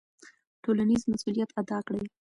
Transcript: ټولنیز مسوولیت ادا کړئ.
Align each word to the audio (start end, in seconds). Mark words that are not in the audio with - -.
ټولنیز 0.63 1.01
مسوولیت 1.11 1.49
ادا 1.61 1.79
کړئ. 1.87 2.05